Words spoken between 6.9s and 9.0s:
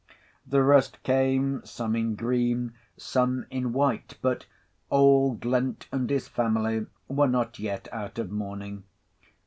were not yet out of mourning.